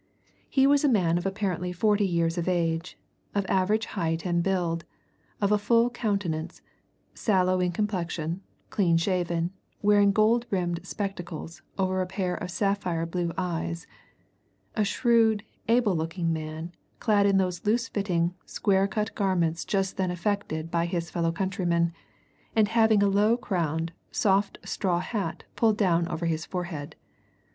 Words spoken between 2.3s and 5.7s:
of age, of average height and build, of a